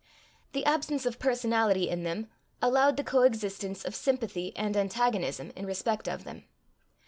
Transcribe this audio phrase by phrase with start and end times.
[0.53, 2.25] The absence of personality in them
[2.59, 6.45] allowed the co existence of sympathy and antagonism in respect of them.